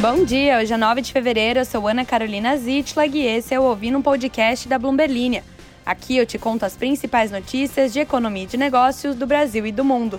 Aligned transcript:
Bom 0.00 0.24
dia, 0.24 0.56
hoje 0.56 0.72
é 0.72 0.78
9 0.78 1.02
de 1.02 1.12
fevereiro, 1.12 1.60
eu 1.60 1.64
sou 1.66 1.86
Ana 1.86 2.06
Carolina 2.06 2.56
Zitlag 2.56 3.14
e 3.18 3.26
esse 3.26 3.52
é 3.52 3.60
o 3.60 3.64
Ouvindo 3.64 3.98
um 3.98 4.02
Podcast 4.02 4.66
da 4.66 4.78
Bloomberg 4.78 5.12
Linha. 5.12 5.44
Aqui 5.84 6.16
eu 6.16 6.24
te 6.24 6.38
conto 6.38 6.64
as 6.64 6.74
principais 6.74 7.30
notícias 7.30 7.92
de 7.92 8.00
economia 8.00 8.44
e 8.44 8.46
de 8.46 8.56
negócios 8.56 9.14
do 9.14 9.26
Brasil 9.26 9.66
e 9.66 9.70
do 9.70 9.84
mundo. 9.84 10.18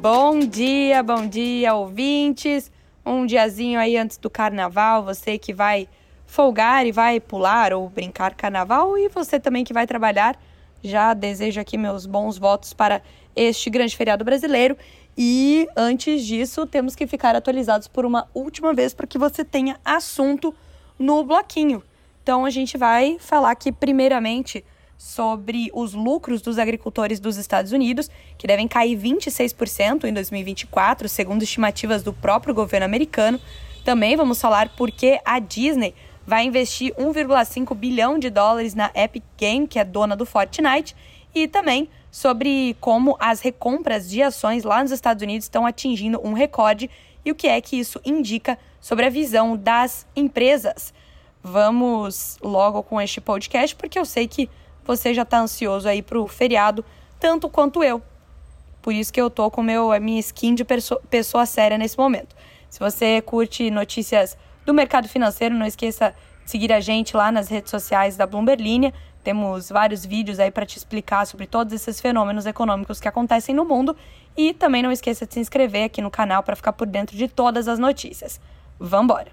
Bom 0.00 0.38
dia, 0.38 1.02
bom 1.02 1.26
dia, 1.26 1.74
ouvintes. 1.74 2.70
Um 3.04 3.26
diazinho 3.26 3.80
aí 3.80 3.96
antes 3.96 4.18
do 4.18 4.30
carnaval, 4.30 5.02
você 5.02 5.36
que 5.36 5.52
vai 5.52 5.88
folgar 6.26 6.86
e 6.86 6.92
vai 6.92 7.18
pular 7.18 7.72
ou 7.72 7.88
brincar 7.88 8.36
carnaval 8.36 8.96
e 8.96 9.08
você 9.08 9.40
também 9.40 9.64
que 9.64 9.72
vai 9.72 9.84
trabalhar. 9.84 10.38
Já 10.86 11.14
desejo 11.14 11.60
aqui 11.60 11.76
meus 11.76 12.06
bons 12.06 12.38
votos 12.38 12.72
para 12.72 13.02
este 13.34 13.68
grande 13.68 13.96
feriado 13.96 14.24
brasileiro. 14.24 14.76
E 15.18 15.66
antes 15.76 16.24
disso, 16.24 16.64
temos 16.64 16.94
que 16.94 17.08
ficar 17.08 17.34
atualizados 17.34 17.88
por 17.88 18.06
uma 18.06 18.28
última 18.32 18.72
vez 18.72 18.94
para 18.94 19.04
que 19.04 19.18
você 19.18 19.44
tenha 19.44 19.80
assunto 19.84 20.54
no 20.96 21.24
bloquinho. 21.24 21.82
Então 22.22 22.44
a 22.44 22.50
gente 22.50 22.78
vai 22.78 23.16
falar 23.18 23.50
aqui 23.50 23.72
primeiramente 23.72 24.64
sobre 24.96 25.70
os 25.74 25.92
lucros 25.92 26.40
dos 26.40 26.56
agricultores 26.56 27.18
dos 27.18 27.36
Estados 27.36 27.72
Unidos, 27.72 28.08
que 28.38 28.46
devem 28.46 28.68
cair 28.68 28.96
26% 28.96 30.04
em 30.04 30.12
2024, 30.12 31.08
segundo 31.08 31.42
estimativas 31.42 32.04
do 32.04 32.12
próprio 32.12 32.54
governo 32.54 32.86
americano. 32.86 33.40
Também 33.84 34.16
vamos 34.16 34.40
falar 34.40 34.68
por 34.76 34.90
que 34.92 35.18
a 35.24 35.40
Disney 35.40 35.94
vai 36.26 36.44
investir 36.44 36.92
1,5 36.94 37.74
bilhão 37.74 38.18
de 38.18 38.28
dólares 38.28 38.74
na 38.74 38.90
Epic 38.94 39.22
Game, 39.38 39.68
que 39.68 39.78
é 39.78 39.84
dona 39.84 40.16
do 40.16 40.26
Fortnite, 40.26 40.96
e 41.34 41.46
também 41.46 41.88
sobre 42.10 42.76
como 42.80 43.16
as 43.20 43.40
recompras 43.40 44.08
de 44.08 44.22
ações 44.22 44.64
lá 44.64 44.82
nos 44.82 44.90
Estados 44.90 45.22
Unidos 45.22 45.44
estão 45.44 45.66
atingindo 45.66 46.20
um 46.24 46.32
recorde 46.32 46.90
e 47.24 47.30
o 47.30 47.34
que 47.34 47.46
é 47.46 47.60
que 47.60 47.76
isso 47.78 48.00
indica 48.04 48.58
sobre 48.80 49.04
a 49.04 49.10
visão 49.10 49.56
das 49.56 50.06
empresas. 50.16 50.94
Vamos 51.42 52.38
logo 52.42 52.82
com 52.82 53.00
este 53.00 53.20
podcast, 53.20 53.76
porque 53.76 53.98
eu 53.98 54.04
sei 54.04 54.26
que 54.26 54.48
você 54.84 55.12
já 55.12 55.22
está 55.22 55.38
ansioso 55.38 55.88
aí 55.88 56.02
para 56.02 56.18
o 56.18 56.26
feriado, 56.26 56.84
tanto 57.20 57.48
quanto 57.48 57.84
eu. 57.84 58.02
Por 58.80 58.94
isso 58.94 59.12
que 59.12 59.20
eu 59.20 59.28
tô 59.28 59.50
com 59.50 59.62
meu, 59.62 59.92
a 59.92 60.00
minha 60.00 60.20
skin 60.20 60.54
de 60.54 60.64
pessoa 61.10 61.44
séria 61.44 61.76
nesse 61.76 61.98
momento. 61.98 62.34
Se 62.70 62.78
você 62.78 63.20
curte 63.20 63.70
notícias 63.70 64.38
do 64.66 64.74
mercado 64.74 65.08
financeiro. 65.08 65.54
Não 65.54 65.64
esqueça 65.64 66.14
de 66.44 66.50
seguir 66.50 66.72
a 66.72 66.80
gente 66.80 67.16
lá 67.16 67.32
nas 67.32 67.48
redes 67.48 67.70
sociais 67.70 68.16
da 68.16 68.26
Bloomberg 68.26 68.62
Linha. 68.62 68.92
Temos 69.24 69.70
vários 69.70 70.04
vídeos 70.04 70.38
aí 70.38 70.50
para 70.50 70.66
te 70.66 70.76
explicar 70.76 71.26
sobre 71.26 71.46
todos 71.46 71.72
esses 71.72 72.00
fenômenos 72.00 72.44
econômicos 72.44 73.00
que 73.00 73.08
acontecem 73.08 73.54
no 73.54 73.64
mundo. 73.64 73.96
E 74.36 74.52
também 74.52 74.82
não 74.82 74.92
esqueça 74.92 75.26
de 75.26 75.32
se 75.32 75.40
inscrever 75.40 75.84
aqui 75.84 76.02
no 76.02 76.10
canal 76.10 76.42
para 76.42 76.54
ficar 76.54 76.72
por 76.72 76.86
dentro 76.86 77.16
de 77.16 77.26
todas 77.26 77.66
as 77.68 77.78
notícias. 77.78 78.38
Vambora! 78.78 79.30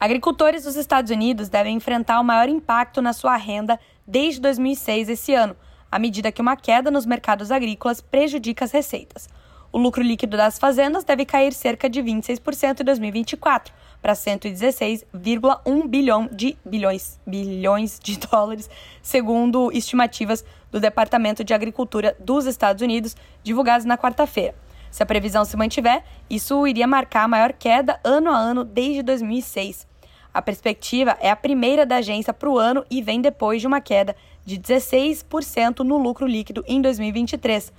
Agricultores 0.00 0.64
dos 0.64 0.74
Estados 0.74 1.10
Unidos 1.12 1.48
devem 1.48 1.76
enfrentar 1.76 2.18
o 2.18 2.24
maior 2.24 2.48
impacto 2.48 3.00
na 3.02 3.12
sua 3.12 3.36
renda 3.36 3.78
desde 4.04 4.40
2006 4.40 5.08
esse 5.08 5.32
ano, 5.32 5.54
à 5.88 5.96
medida 5.96 6.32
que 6.32 6.42
uma 6.42 6.56
queda 6.56 6.90
nos 6.90 7.06
mercados 7.06 7.52
agrícolas 7.52 8.00
prejudica 8.00 8.64
as 8.64 8.72
receitas. 8.72 9.28
O 9.72 9.78
lucro 9.78 10.02
líquido 10.02 10.36
das 10.36 10.58
fazendas 10.58 11.02
deve 11.02 11.24
cair 11.24 11.50
cerca 11.54 11.88
de 11.88 12.02
26% 12.02 12.80
em 12.80 12.84
2024, 12.84 13.72
para 14.02 14.12
116,1 14.12 15.88
bilhão 15.88 16.28
de 16.30 16.58
bilhões, 16.62 17.18
bilhões 17.26 17.98
de 17.98 18.18
dólares, 18.28 18.68
segundo 19.00 19.72
estimativas 19.72 20.44
do 20.70 20.78
Departamento 20.78 21.42
de 21.42 21.54
Agricultura 21.54 22.14
dos 22.20 22.44
Estados 22.44 22.82
Unidos, 22.82 23.16
divulgadas 23.42 23.86
na 23.86 23.96
quarta-feira. 23.96 24.54
Se 24.90 25.02
a 25.02 25.06
previsão 25.06 25.42
se 25.42 25.56
mantiver, 25.56 26.04
isso 26.28 26.66
iria 26.66 26.86
marcar 26.86 27.22
a 27.22 27.28
maior 27.28 27.54
queda 27.54 27.98
ano 28.04 28.30
a 28.30 28.36
ano 28.36 28.64
desde 28.64 29.02
2006. 29.02 29.86
A 30.34 30.42
perspectiva 30.42 31.16
é 31.18 31.30
a 31.30 31.36
primeira 31.36 31.86
da 31.86 31.96
agência 31.96 32.34
para 32.34 32.50
o 32.50 32.58
ano 32.58 32.84
e 32.90 33.00
vem 33.00 33.22
depois 33.22 33.62
de 33.62 33.66
uma 33.66 33.80
queda 33.80 34.14
de 34.44 34.58
16% 34.58 35.78
no 35.78 35.96
lucro 35.96 36.26
líquido 36.26 36.62
em 36.68 36.82
2023. 36.82 37.72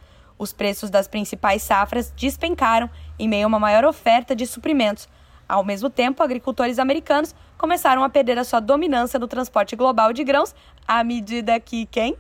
Os 0.44 0.52
preços 0.52 0.90
das 0.90 1.08
principais 1.08 1.64
safras 1.64 2.12
despencaram 2.12 2.90
em 3.18 3.30
meio 3.30 3.46
a 3.46 3.48
uma 3.48 3.60
maior 3.60 3.86
oferta 3.86 4.36
de 4.36 4.46
suprimentos. 4.46 5.08
Ao 5.48 5.64
mesmo 5.64 5.90
tempo, 5.90 6.22
agricultores 6.22 6.80
americanos 6.80 7.34
começaram 7.58 8.04
a 8.04 8.10
perder 8.10 8.38
a 8.38 8.44
sua 8.44 8.60
dominância 8.60 9.18
no 9.18 9.26
transporte 9.26 9.74
global 9.74 10.12
de 10.12 10.22
grãos 10.22 10.54
à 10.86 11.02
medida 11.02 11.58
que 11.62 11.86
quem? 11.86 12.18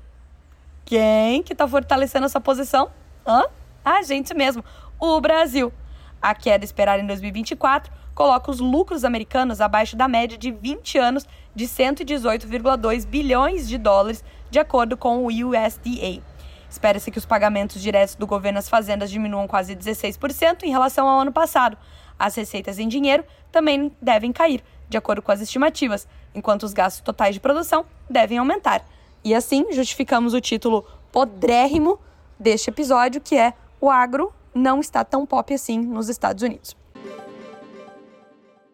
Quem 0.85 1.43
que 1.43 1.51
está 1.51 1.67
fortalecendo 1.67 2.25
essa 2.25 2.39
posição? 2.39 2.89
Hã? 3.27 3.43
A 3.83 4.01
gente 4.03 4.33
mesmo, 4.33 4.63
o 4.97 5.19
Brasil. 5.19 5.73
A 6.21 6.33
queda 6.33 6.63
esperada 6.63 7.03
em 7.03 7.07
2024 7.07 7.91
coloca 8.15 8.49
os 8.49 8.61
lucros 8.61 9.03
americanos 9.03 9.59
abaixo 9.59 9.97
da 9.97 10.07
média 10.07 10.37
de 10.37 10.49
20 10.49 10.97
anos 10.97 11.27
de 11.53 11.65
118,2 11.65 13.05
bilhões 13.05 13.67
de 13.67 13.77
dólares, 13.77 14.23
de 14.49 14.59
acordo 14.59 14.95
com 14.95 15.25
o 15.25 15.27
USDA. 15.27 16.32
Espera-se 16.73 17.11
que 17.11 17.19
os 17.19 17.25
pagamentos 17.25 17.79
diretos 17.79 18.15
do 18.15 18.25
governo 18.25 18.57
às 18.57 18.67
fazendas 18.67 19.11
diminuam 19.11 19.47
quase 19.47 19.75
16% 19.75 20.63
em 20.63 20.71
relação 20.71 21.07
ao 21.07 21.19
ano 21.19 21.31
passado. 21.31 21.77
As 22.17 22.33
receitas 22.33 22.79
em 22.79 22.87
dinheiro 22.87 23.23
também 23.51 23.95
devem 24.01 24.33
cair, 24.33 24.63
de 24.89 24.97
acordo 24.97 25.21
com 25.21 25.31
as 25.31 25.39
estimativas, 25.39 26.07
enquanto 26.33 26.63
os 26.63 26.73
gastos 26.73 27.03
totais 27.03 27.35
de 27.35 27.39
produção 27.39 27.85
devem 28.09 28.39
aumentar. 28.39 28.83
E 29.23 29.35
assim 29.35 29.71
justificamos 29.71 30.33
o 30.33 30.41
título 30.41 30.83
podrérrimo 31.11 31.99
deste 32.39 32.71
episódio, 32.71 33.21
que 33.21 33.37
é 33.37 33.53
O 33.79 33.91
agro 33.91 34.33
não 34.51 34.79
está 34.79 35.05
tão 35.05 35.27
pop 35.27 35.53
assim 35.53 35.77
nos 35.79 36.09
Estados 36.09 36.41
Unidos. 36.41 36.75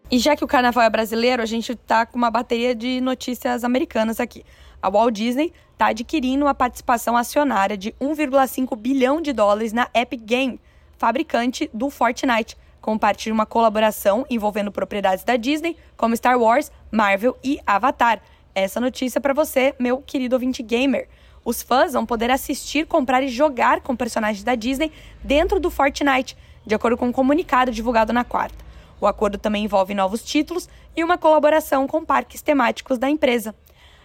E 0.09 0.17
já 0.17 0.37
que 0.37 0.43
o 0.43 0.47
carnaval 0.47 0.85
é 0.85 0.89
brasileiro, 0.89 1.43
a 1.43 1.45
gente 1.45 1.73
está 1.73 2.05
com 2.05 2.17
uma 2.17 2.31
bateria 2.31 2.73
de 2.73 3.01
notícias 3.01 3.65
americanas 3.65 4.21
aqui. 4.21 4.45
A 4.81 4.89
Walt 4.89 5.13
Disney 5.13 5.51
está 5.73 5.87
adquirindo 5.87 6.45
uma 6.45 6.55
participação 6.55 7.17
acionária 7.17 7.77
de 7.77 7.91
1,5 8.01 8.75
bilhão 8.77 9.21
de 9.21 9.33
dólares 9.33 9.73
na 9.73 9.89
Epic 9.93 10.21
Game, 10.23 10.59
fabricante 10.97 11.69
do 11.73 11.89
Fortnite, 11.89 12.57
com 12.81 12.97
parte 12.97 13.25
de 13.25 13.31
uma 13.31 13.45
colaboração 13.45 14.25
envolvendo 14.29 14.71
propriedades 14.71 15.23
da 15.23 15.35
Disney, 15.35 15.75
como 15.97 16.15
Star 16.15 16.39
Wars, 16.39 16.71
Marvel 16.91 17.37
e 17.43 17.59
Avatar. 17.67 18.21
Essa 18.55 18.79
notícia 18.79 19.19
é 19.19 19.21
para 19.21 19.33
você, 19.33 19.75
meu 19.77 19.97
querido 20.01 20.35
ouvinte 20.35 20.63
gamer. 20.63 21.07
Os 21.43 21.61
fãs 21.61 21.93
vão 21.93 22.05
poder 22.05 22.31
assistir, 22.31 22.85
comprar 22.85 23.21
e 23.21 23.27
jogar 23.27 23.81
com 23.81 23.95
personagens 23.95 24.43
da 24.43 24.55
Disney 24.55 24.91
dentro 25.23 25.59
do 25.59 25.69
Fortnite, 25.69 26.37
de 26.65 26.75
acordo 26.75 26.97
com 26.97 27.07
um 27.07 27.11
comunicado 27.11 27.71
divulgado 27.71 28.13
na 28.13 28.23
quarta. 28.23 28.69
O 29.01 29.07
acordo 29.07 29.37
também 29.37 29.63
envolve 29.63 29.93
novos 29.93 30.23
títulos 30.23 30.67
e 30.95 31.03
uma 31.03 31.17
colaboração 31.17 31.87
com 31.87 32.03
parques 32.03 32.41
temáticos 32.41 32.97
da 32.97 33.09
empresa. 33.09 33.55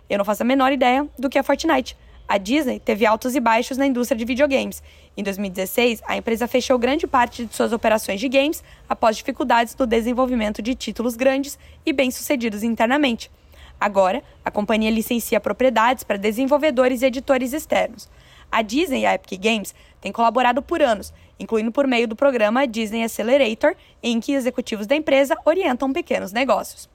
Eu 0.09 0.19
não 0.19 0.25
faço 0.25 0.43
a 0.43 0.47
menor 0.47 0.73
ideia 0.73 1.09
do 1.19 1.29
que 1.31 1.39
é 1.39 1.43
Fortnite. 1.43 1.97
A 2.27 2.39
Disney 2.39 2.81
teve 2.81 3.05
altos 3.05 3.35
e 3.35 3.41
baixos 3.41 3.77
na 3.77 3.87
indústria 3.87 4.19
de 4.19 4.25
videogames. 4.25 4.83
Em 5.17 5.23
2016, 5.23 6.03
a 6.07 6.17
empresa 6.17 6.49
fechou 6.49 6.79
grande 6.79 7.07
parte 7.07 7.45
de 7.45 7.55
suas 7.55 7.73
operações 7.73 8.19
de 8.19 8.29
games 8.29 8.65
após 8.89 9.17
dificuldades 9.17 9.77
no 9.77 9.87
desenvolvimento 9.87 10.63
de 10.63 10.75
títulos 10.75 11.17
grandes 11.17 11.59
e 11.85 11.93
bem-sucedidos 11.93 12.63
internamente. 12.63 13.31
Agora, 13.79 14.23
a 14.43 14.51
companhia 14.51 14.91
licencia 14.91 15.39
propriedades 15.39 16.03
para 16.05 16.17
desenvolvedores 16.17 17.03
e 17.03 17.07
editores 17.07 17.53
externos. 17.53 18.09
A 18.51 18.63
Disney 18.63 19.03
e 19.03 19.07
a 19.07 19.15
Epic 19.15 19.39
Games 19.39 19.75
têm 20.01 20.13
colaborado 20.13 20.63
por 20.63 20.81
anos, 20.81 21.13
incluindo 21.39 21.73
por 21.73 21.87
meio 21.87 22.09
do 22.09 22.17
programa 22.17 22.67
Disney 22.67 23.03
Accelerator, 23.03 23.75
em 24.03 24.21
que 24.21 24.33
executivos 24.33 24.87
da 24.87 24.97
empresa 24.97 25.37
orientam 25.45 25.93
pequenos 25.93 26.33
negócios. 26.33 26.89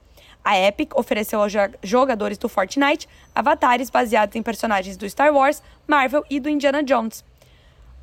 A 0.44 0.58
Epic 0.58 0.96
ofereceu 0.96 1.40
aos 1.42 1.52
jogadores 1.82 2.38
do 2.38 2.48
Fortnite 2.48 3.08
avatares 3.34 3.90
baseados 3.90 4.34
em 4.36 4.42
personagens 4.42 4.96
do 4.96 5.08
Star 5.08 5.32
Wars, 5.32 5.62
Marvel 5.86 6.24
e 6.30 6.40
do 6.40 6.48
Indiana 6.48 6.82
Jones. 6.82 7.24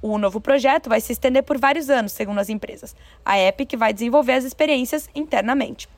O 0.01 0.17
novo 0.17 0.39
projeto 0.39 0.89
vai 0.89 1.01
se 1.01 1.11
estender 1.11 1.43
por 1.43 1.57
vários 1.57 1.89
anos, 1.89 2.11
segundo 2.11 2.39
as 2.39 2.49
empresas. 2.49 2.95
A 3.25 3.39
Epic 3.39 3.73
vai 3.75 3.91
desenvolver 3.91 4.33
as 4.33 4.43
experiências 4.43 5.09
internamente. 5.15 5.89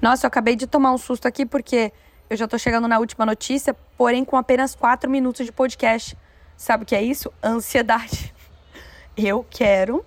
Nossa, 0.00 0.26
eu 0.26 0.28
acabei 0.28 0.56
de 0.56 0.66
tomar 0.66 0.92
um 0.92 0.98
susto 0.98 1.28
aqui 1.28 1.44
porque 1.44 1.92
eu 2.28 2.36
já 2.36 2.46
estou 2.46 2.58
chegando 2.58 2.88
na 2.88 2.98
última 2.98 3.26
notícia, 3.26 3.76
porém 3.96 4.24
com 4.24 4.36
apenas 4.36 4.74
4 4.74 5.08
minutos 5.08 5.44
de 5.44 5.52
podcast. 5.52 6.16
Sabe 6.56 6.84
o 6.84 6.86
que 6.86 6.96
é 6.96 7.02
isso? 7.02 7.32
Ansiedade. 7.42 8.34
Eu 9.14 9.44
quero 9.50 10.04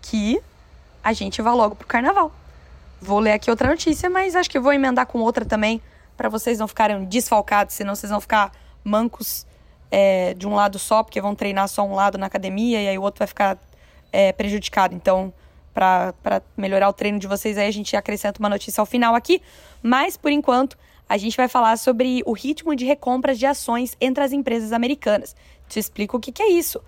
que 0.00 0.40
a 1.06 1.12
gente 1.12 1.40
vá 1.40 1.54
logo 1.54 1.76
pro 1.76 1.86
carnaval. 1.86 2.32
Vou 3.00 3.20
ler 3.20 3.30
aqui 3.30 3.48
outra 3.48 3.68
notícia, 3.68 4.10
mas 4.10 4.34
acho 4.34 4.50
que 4.50 4.58
vou 4.58 4.72
emendar 4.72 5.06
com 5.06 5.20
outra 5.20 5.44
também, 5.44 5.80
para 6.16 6.28
vocês 6.28 6.58
não 6.58 6.66
ficarem 6.66 7.04
desfalcados, 7.04 7.76
senão 7.76 7.94
vocês 7.94 8.10
vão 8.10 8.20
ficar 8.20 8.50
mancos 8.82 9.46
é, 9.88 10.34
de 10.34 10.48
um 10.48 10.54
lado 10.56 10.80
só, 10.80 11.04
porque 11.04 11.20
vão 11.20 11.32
treinar 11.32 11.68
só 11.68 11.86
um 11.86 11.94
lado 11.94 12.18
na 12.18 12.26
academia 12.26 12.82
e 12.82 12.88
aí 12.88 12.98
o 12.98 13.02
outro 13.02 13.20
vai 13.20 13.28
ficar 13.28 13.56
é, 14.12 14.32
prejudicado. 14.32 14.96
Então, 14.96 15.32
para 15.72 16.42
melhorar 16.56 16.88
o 16.88 16.92
treino 16.92 17.20
de 17.20 17.28
vocês, 17.28 17.56
aí 17.56 17.68
a 17.68 17.72
gente 17.72 17.96
acrescenta 17.96 18.40
uma 18.40 18.48
notícia 18.48 18.80
ao 18.80 18.86
final 18.86 19.14
aqui. 19.14 19.40
Mas, 19.80 20.16
por 20.16 20.32
enquanto, 20.32 20.76
a 21.08 21.16
gente 21.16 21.36
vai 21.36 21.46
falar 21.46 21.76
sobre 21.76 22.20
o 22.26 22.32
ritmo 22.32 22.74
de 22.74 22.84
recompras 22.84 23.38
de 23.38 23.46
ações 23.46 23.96
entre 24.00 24.24
as 24.24 24.32
empresas 24.32 24.72
americanas. 24.72 25.36
Te 25.68 25.78
explico 25.78 26.16
o 26.16 26.20
que, 26.20 26.32
que 26.32 26.42
é 26.42 26.50
isso. 26.50 26.82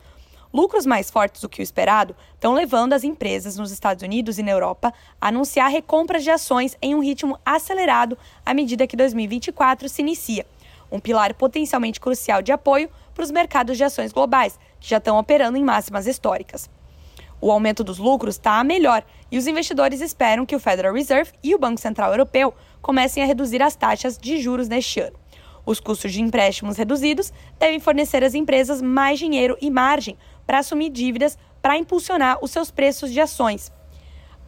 Lucros 0.53 0.87
mais 0.87 1.11
fortes 1.11 1.43
do 1.43 1.49
que 1.49 1.61
o 1.61 1.63
esperado 1.63 2.17
estão 2.35 2.55
levando 2.55 2.95
as 2.95 3.05
empresas 3.05 3.59
nos 3.59 3.71
Estados 3.71 4.03
Unidos 4.03 4.39
e 4.39 4.43
na 4.43 4.51
Europa 4.51 4.93
a 5.21 5.29
anunciar 5.29 5.71
recompras 5.71 6.25
de 6.25 6.31
ações 6.31 6.77
em 6.81 6.95
um 6.95 7.01
ritmo 7.01 7.39
acelerado 7.45 8.17
à 8.47 8.55
medida 8.55 8.87
que 8.87 8.97
2024 8.97 9.89
se 9.89 10.01
inicia. 10.01 10.47
Um 10.91 10.99
pilar 10.99 11.35
potencialmente 11.35 12.01
crucial 12.01 12.41
de 12.41 12.51
apoio 12.51 12.89
para 13.15 13.25
os 13.25 13.31
mercados 13.31 13.77
de 13.77 13.85
ações 13.85 14.11
globais, 14.11 14.59
que 14.81 14.89
já 14.89 14.97
estão 14.97 15.19
operando 15.19 15.59
em 15.59 15.65
máximas 15.65 16.07
históricas. 16.07 16.71
O 17.41 17.53
aumento 17.53 17.85
dos 17.85 17.99
lucros 17.99 18.37
está 18.37 18.59
a 18.59 18.65
melhor 18.65 19.05
e 19.31 19.37
os 19.37 19.47
investidores 19.47 20.01
esperam 20.01 20.47
que 20.47 20.57
o 20.57 20.61
Federal 20.61 20.95
Reserve 20.95 21.33
e 21.43 21.55
o 21.55 21.59
Banco 21.59 21.81
Central 21.81 22.11
Europeu 22.11 22.55
comecem 22.81 23.23
a 23.23 23.27
reduzir 23.27 23.63
as 23.63 23.77
taxas 23.77 24.17
de 24.17 24.41
juros 24.41 24.67
neste 24.67 24.99
ano. 24.99 25.17
Os 25.65 25.79
custos 25.79 26.15
de 26.15 26.23
empréstimos 26.23 26.79
reduzidos 26.79 27.31
devem 27.59 27.79
fornecer 27.79 28.25
às 28.25 28.35
empresas 28.35 28.81
mais 28.81 29.19
dinheiro 29.19 29.55
e 29.61 29.71
margem 29.71 30.17
para 30.49 30.61
assumir 30.61 30.89
dívidas 30.89 31.37
para 31.61 31.77
impulsionar 31.77 32.39
os 32.41 32.51
seus 32.51 32.71
preços 32.71 33.13
de 33.13 33.21
ações. 33.21 33.71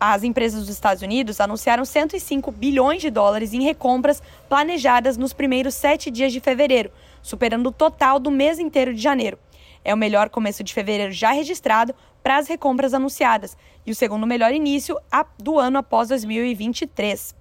As 0.01 0.23
empresas 0.23 0.61
dos 0.61 0.71
Estados 0.71 1.03
Unidos 1.03 1.43
anunciaram 1.43 1.85
105 1.85 2.51
bilhões 2.51 3.03
de 3.03 3.11
dólares 3.11 3.53
em 3.53 3.63
recompras 3.63 4.23
planejadas 4.49 5.19
nos 5.19 5.35
primeiros 5.35 5.75
sete 5.75 6.11
dias 6.11 6.33
de 6.33 6.41
fevereiro, 6.41 6.91
superando 7.21 7.67
o 7.67 7.73
total 7.73 8.19
do 8.19 8.31
mês 8.31 8.59
inteiro 8.59 8.95
de 8.95 9.03
janeiro. 9.03 9.39
É 9.85 9.93
o 9.93 9.99
melhor 9.99 10.31
começo 10.31 10.65
de 10.65 10.73
fevereiro 10.73 11.13
já 11.13 11.33
registrado 11.33 11.95
para 12.23 12.39
as 12.39 12.49
recompras 12.49 12.95
anunciadas 12.95 13.55
e 13.85 13.91
o 13.91 13.95
segundo 13.95 14.27
melhor 14.27 14.55
início 14.55 14.99
do 15.39 15.59
ano 15.59 15.77
após 15.77 16.09
2023. 16.09 17.35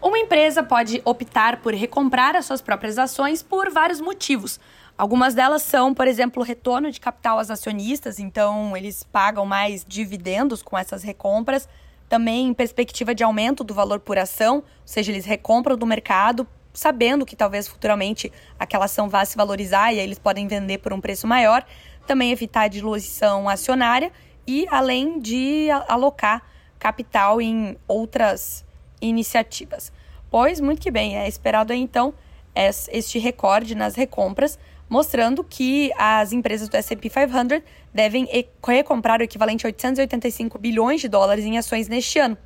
Uma 0.00 0.18
empresa 0.18 0.62
pode 0.62 1.02
optar 1.04 1.60
por 1.60 1.74
recomprar 1.74 2.34
as 2.34 2.46
suas 2.46 2.62
próprias 2.62 2.96
ações 2.96 3.42
por 3.42 3.70
vários 3.70 4.00
motivos. 4.00 4.58
Algumas 5.00 5.32
delas 5.32 5.62
são, 5.62 5.94
por 5.94 6.06
exemplo, 6.06 6.42
retorno 6.42 6.90
de 6.90 7.00
capital 7.00 7.38
aos 7.38 7.50
acionistas, 7.50 8.18
então 8.18 8.76
eles 8.76 9.02
pagam 9.02 9.46
mais 9.46 9.82
dividendos 9.82 10.62
com 10.62 10.76
essas 10.76 11.02
recompras. 11.02 11.66
Também 12.06 12.52
perspectiva 12.52 13.14
de 13.14 13.24
aumento 13.24 13.64
do 13.64 13.72
valor 13.72 14.00
por 14.00 14.18
ação, 14.18 14.56
ou 14.56 14.62
seja, 14.84 15.10
eles 15.10 15.24
recompram 15.24 15.74
do 15.74 15.86
mercado, 15.86 16.46
sabendo 16.74 17.24
que 17.24 17.34
talvez 17.34 17.66
futuramente 17.66 18.30
aquela 18.58 18.84
ação 18.84 19.08
vá 19.08 19.24
se 19.24 19.38
valorizar 19.38 19.90
e 19.90 19.98
aí 19.98 20.04
eles 20.04 20.18
podem 20.18 20.46
vender 20.46 20.76
por 20.76 20.92
um 20.92 21.00
preço 21.00 21.26
maior. 21.26 21.64
Também 22.06 22.30
evitar 22.30 22.64
a 22.64 22.68
diluição 22.68 23.48
acionária 23.48 24.12
e 24.46 24.66
além 24.70 25.18
de 25.18 25.68
alocar 25.88 26.42
capital 26.78 27.40
em 27.40 27.74
outras 27.88 28.66
iniciativas. 29.00 29.90
Pois, 30.30 30.60
muito 30.60 30.82
que 30.82 30.90
bem, 30.90 31.16
é 31.16 31.26
esperado 31.26 31.72
aí, 31.72 31.80
então 31.80 32.12
este 32.54 33.18
recorde 33.18 33.74
nas 33.74 33.94
recompras, 33.94 34.58
mostrando 34.90 35.44
que 35.44 35.92
as 35.96 36.32
empresas 36.32 36.68
do 36.68 36.76
S&P 36.76 37.08
500 37.08 37.62
devem 37.94 38.28
recomprar 38.62 39.20
o 39.20 39.22
equivalente 39.22 39.64
a 39.64 39.68
885 39.68 40.58
bilhões 40.58 41.00
de 41.00 41.08
dólares 41.08 41.44
em 41.44 41.56
ações 41.56 41.86
neste 41.86 42.18
ano. 42.18 42.36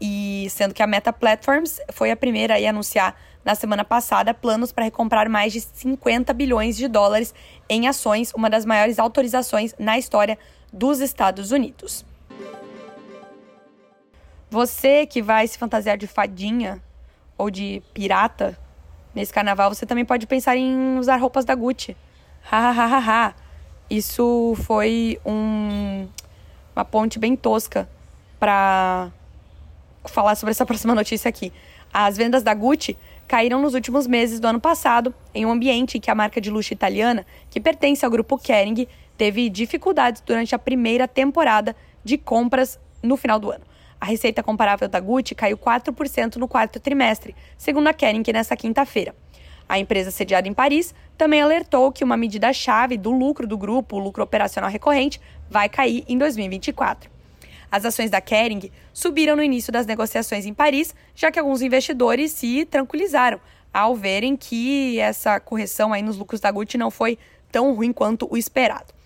E 0.00 0.48
sendo 0.50 0.74
que 0.74 0.82
a 0.82 0.86
Meta 0.86 1.12
Platforms 1.12 1.80
foi 1.92 2.10
a 2.10 2.16
primeira 2.16 2.54
a 2.54 2.68
anunciar 2.68 3.16
na 3.44 3.54
semana 3.54 3.84
passada 3.84 4.34
planos 4.34 4.72
para 4.72 4.84
recomprar 4.84 5.28
mais 5.28 5.52
de 5.52 5.60
50 5.60 6.32
bilhões 6.34 6.76
de 6.76 6.88
dólares 6.88 7.32
em 7.68 7.86
ações, 7.86 8.32
uma 8.34 8.50
das 8.50 8.64
maiores 8.64 8.98
autorizações 8.98 9.74
na 9.78 9.96
história 9.96 10.36
dos 10.72 11.00
Estados 11.00 11.52
Unidos. 11.52 12.04
Você 14.50 15.06
que 15.06 15.22
vai 15.22 15.46
se 15.46 15.56
fantasiar 15.56 15.96
de 15.96 16.06
fadinha 16.06 16.82
ou 17.36 17.48
de 17.50 17.82
pirata 17.94 18.58
nesse 19.18 19.32
carnaval, 19.32 19.74
você 19.74 19.84
também 19.84 20.04
pode 20.04 20.26
pensar 20.26 20.56
em 20.56 20.96
usar 20.96 21.16
roupas 21.16 21.44
da 21.44 21.54
Gucci. 21.54 21.96
Hahaha. 22.42 23.34
Isso 23.90 24.54
foi 24.64 25.18
um, 25.24 26.06
uma 26.76 26.84
ponte 26.84 27.18
bem 27.18 27.34
tosca 27.34 27.88
para 28.38 29.10
falar 30.04 30.36
sobre 30.36 30.52
essa 30.52 30.64
próxima 30.66 30.94
notícia 30.94 31.28
aqui. 31.28 31.52
As 31.92 32.16
vendas 32.16 32.42
da 32.42 32.54
Gucci 32.54 32.96
caíram 33.26 33.60
nos 33.60 33.74
últimos 33.74 34.06
meses 34.06 34.38
do 34.38 34.46
ano 34.46 34.60
passado, 34.60 35.12
em 35.34 35.44
um 35.44 35.50
ambiente 35.50 35.98
em 35.98 36.00
que 36.00 36.10
a 36.10 36.14
marca 36.14 36.40
de 36.40 36.50
luxo 36.50 36.72
italiana, 36.72 37.26
que 37.50 37.60
pertence 37.60 38.04
ao 38.04 38.10
grupo 38.10 38.38
Kering, 38.38 38.86
teve 39.16 39.50
dificuldades 39.50 40.22
durante 40.24 40.54
a 40.54 40.58
primeira 40.58 41.08
temporada 41.08 41.74
de 42.04 42.16
compras 42.16 42.78
no 43.02 43.16
final 43.16 43.40
do 43.40 43.50
ano. 43.50 43.64
A 44.00 44.06
receita 44.06 44.42
comparável 44.42 44.88
da 44.88 45.00
Gucci 45.00 45.34
caiu 45.34 45.58
4% 45.58 46.36
no 46.36 46.46
quarto 46.46 46.78
trimestre, 46.78 47.34
segundo 47.56 47.88
a 47.88 47.92
Kering 47.92 48.22
nesta 48.32 48.56
quinta-feira. 48.56 49.14
A 49.68 49.78
empresa 49.78 50.10
sediada 50.10 50.48
em 50.48 50.54
Paris 50.54 50.94
também 51.16 51.42
alertou 51.42 51.92
que 51.92 52.04
uma 52.04 52.16
medida-chave 52.16 52.96
do 52.96 53.10
lucro 53.10 53.46
do 53.46 53.58
grupo, 53.58 53.96
o 53.96 53.98
lucro 53.98 54.22
operacional 54.22 54.70
recorrente, 54.70 55.20
vai 55.50 55.68
cair 55.68 56.04
em 56.08 56.16
2024. 56.16 57.10
As 57.70 57.84
ações 57.84 58.10
da 58.10 58.20
Kering 58.20 58.70
subiram 58.94 59.36
no 59.36 59.42
início 59.42 59.72
das 59.72 59.84
negociações 59.84 60.46
em 60.46 60.54
Paris, 60.54 60.94
já 61.14 61.30
que 61.30 61.38
alguns 61.38 61.60
investidores 61.60 62.32
se 62.32 62.64
tranquilizaram 62.64 63.38
ao 63.74 63.94
verem 63.94 64.36
que 64.36 64.98
essa 64.98 65.38
correção 65.38 65.92
aí 65.92 66.02
nos 66.02 66.16
lucros 66.16 66.40
da 66.40 66.50
Gucci 66.50 66.78
não 66.78 66.90
foi 66.90 67.18
tão 67.52 67.74
ruim 67.74 67.92
quanto 67.92 68.26
o 68.30 68.36
esperado. 68.36 68.97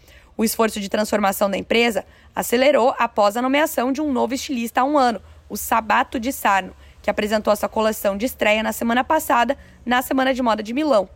O 0.43 0.45
esforço 0.45 0.81
de 0.81 0.89
transformação 0.89 1.49
da 1.49 1.57
empresa 1.57 2.05
acelerou 2.35 2.93
após 2.99 3.37
a 3.37 3.43
nomeação 3.43 3.93
de 3.93 4.01
um 4.01 4.11
novo 4.11 4.35
estilista 4.35 4.81
há 4.81 4.85
um 4.85 4.99
ano, 4.99 5.23
o 5.49 5.57
Sabato 5.57 6.19
de 6.19 6.33
Sarno, 6.33 6.75
que 7.01 7.09
apresentou 7.09 7.55
sua 7.55 7.69
coleção 7.69 8.17
de 8.17 8.27
estreia 8.27 8.61
na 8.61 8.73
semana 8.73 9.05
passada, 9.05 9.57
na 9.87 10.03
Semana 10.03 10.35
de 10.35 10.43
Moda 10.43 10.61
de 10.61 10.75
Milão. 10.75 11.09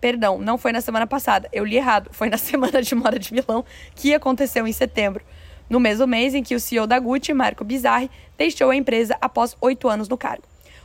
Perdão, 0.00 0.38
não 0.38 0.56
foi 0.56 0.70
na 0.70 0.80
semana 0.80 1.08
passada, 1.08 1.48
eu 1.52 1.64
li 1.64 1.74
errado, 1.74 2.10
foi 2.12 2.30
na 2.30 2.38
Semana 2.38 2.80
de 2.80 2.94
Moda 2.94 3.18
de 3.18 3.34
Milão, 3.34 3.64
que 3.96 4.14
aconteceu 4.14 4.64
em 4.64 4.72
setembro. 4.72 5.24
No 5.68 5.80
mesmo 5.80 6.06
mês 6.06 6.32
em 6.32 6.40
que 6.44 6.54
o 6.54 6.60
CEO 6.60 6.86
da 6.86 7.00
Gucci, 7.00 7.34
Marco 7.34 7.64
Bizzarri, 7.64 8.12
deixou 8.38 8.70
a 8.70 8.76
empresa 8.76 9.18
após 9.20 9.56
oito 9.60 9.88
anos 9.88 10.08
no 10.08 10.16
cargo. 10.16 10.44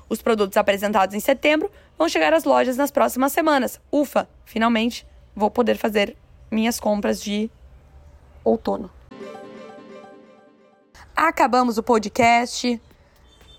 Os 0.10 0.20
produtos 0.20 0.58
apresentados 0.58 1.14
em 1.14 1.20
setembro 1.20 1.70
vão 1.96 2.10
chegar 2.10 2.34
às 2.34 2.44
lojas 2.44 2.76
nas 2.76 2.90
próximas 2.90 3.34
semanas. 3.34 3.80
Ufa, 3.92 4.28
finalmente 4.46 5.06
vou 5.36 5.52
poder 5.52 5.78
fazer 5.78 6.18
minhas 6.50 6.80
compras 6.80 7.22
de 7.22 7.52
outono. 8.50 8.90
Acabamos 11.16 11.78
o 11.78 11.84
podcast. 11.84 12.82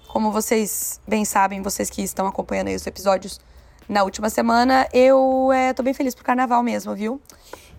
Como 0.08 0.32
vocês 0.32 1.00
bem 1.06 1.24
sabem, 1.24 1.60
vocês 1.60 1.90
que 1.90 2.02
estão 2.02 2.26
acompanhando 2.26 2.68
aí 2.68 2.74
os 2.74 2.86
episódios 2.86 3.40
na 3.88 4.02
última 4.02 4.30
semana, 4.30 4.86
eu 4.92 5.50
é, 5.52 5.72
tô 5.72 5.82
bem 5.82 5.94
feliz 5.94 6.14
pro 6.14 6.24
carnaval 6.24 6.62
mesmo, 6.62 6.94
viu? 6.94 7.20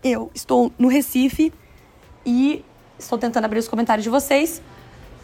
Eu 0.03 0.31
estou 0.33 0.71
no 0.77 0.87
Recife 0.87 1.53
e 2.25 2.63
estou 2.97 3.17
tentando 3.17 3.45
abrir 3.45 3.59
os 3.59 3.67
comentários 3.67 4.03
de 4.03 4.09
vocês. 4.09 4.61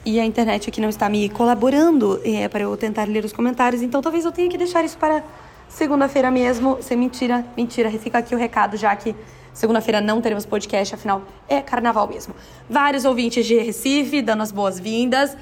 E 0.06 0.20
a 0.20 0.26
internet 0.26 0.70
aqui 0.70 0.80
não 0.80 0.90
está 0.90 1.10
me 1.10 1.28
colaborando 1.30 2.22
é, 2.24 2.48
para 2.48 2.62
eu 2.62 2.78
tentar 2.78 3.08
ler 3.08 3.26
os 3.26 3.34
comentários, 3.34 3.82
então 3.82 4.02
talvez 4.02 4.24
eu 4.24 4.32
tenha 4.32 4.48
que 4.48 4.58
deixar 4.58 4.86
isso 4.86 4.98
para 4.98 5.24
segunda-feira 5.68 6.30
mesmo. 6.30 6.78
Sem 6.82 6.96
mentira, 6.96 7.44
mentira, 7.58 7.90
fica 7.92 8.20
aqui 8.20 8.36
o 8.36 8.38
recado, 8.38 8.78
já 8.78 8.96
que 8.96 9.16
Segunda-feira 9.56 10.02
não 10.02 10.20
teremos 10.20 10.46
podcast, 10.46 10.96
afinal 10.96 11.22
é 11.48 11.62
carnaval 11.62 12.10
mesmo. 12.10 12.36
Vários 12.70 13.06
ouvintes 13.06 13.46
de 13.46 13.58
Recife 13.58 14.22
dando 14.22 14.44
as 14.44 14.52
boas-vindas. 14.52 15.38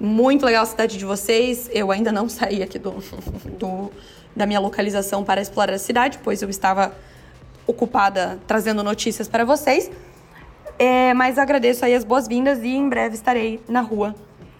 Muito 0.00 0.46
legal 0.46 0.62
a 0.62 0.66
cidade 0.66 0.96
de 0.96 1.04
vocês. 1.04 1.68
Eu 1.70 1.90
ainda 1.90 2.10
não 2.10 2.26
saí 2.30 2.62
aqui 2.62 2.78
do, 2.78 2.92
do, 3.58 3.92
da 4.34 4.46
minha 4.46 4.58
localização 4.58 5.22
para 5.22 5.42
explorar 5.42 5.74
a 5.74 5.78
cidade, 5.78 6.18
pois 6.24 6.40
eu 6.40 6.48
estava 6.48 6.94
ocupada 7.66 8.38
trazendo 8.46 8.82
notícias 8.82 9.28
para 9.28 9.44
vocês. 9.44 9.90
É, 10.78 11.12
mas 11.12 11.36
agradeço 11.36 11.84
aí 11.84 11.94
as 11.94 12.04
boas-vindas 12.04 12.62
e 12.62 12.68
em 12.68 12.88
breve 12.88 13.16
estarei 13.16 13.60
na 13.68 13.82
rua 13.82 14.14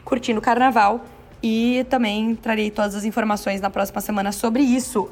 curtindo 0.05 0.39
o 0.39 0.43
carnaval 0.43 1.01
e 1.43 1.87
também 1.89 2.35
trarei 2.35 2.71
todas 2.71 2.95
as 2.95 3.07
informações 3.07 3.59
na 3.59 3.71
próxima 3.71 4.03
semana 4.03 4.33
sobre 4.33 4.63
isso. 4.63 5.09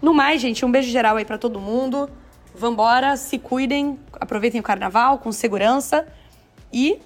No 0.00 0.14
mais, 0.14 0.40
gente, 0.40 0.64
um 0.64 0.70
beijo 0.70 0.88
geral 0.88 1.16
aí 1.16 1.24
para 1.24 1.36
todo 1.36 1.58
mundo. 1.58 2.08
Vambora, 2.54 3.16
se 3.16 3.38
cuidem, 3.38 3.98
aproveitem 4.12 4.60
o 4.60 4.64
carnaval 4.64 5.18
com 5.18 5.32
segurança 5.32 6.06
e 6.72 7.00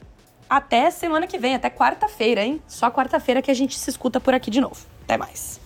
até 0.49 0.91
semana 0.91 1.27
que 1.27 1.39
vem, 1.39 1.55
até 1.55 1.71
quarta-feira, 1.71 2.43
hein? 2.43 2.61
Só 2.67 2.91
quarta-feira 2.91 3.43
que 3.43 3.51
a 3.51 3.55
gente 3.55 3.79
se 3.79 3.91
escuta 3.91 4.21
por 4.21 4.35
aqui 4.35 4.51
de 4.51 4.61
novo. 4.61 4.87
Até 5.05 5.17
mais. 5.17 5.61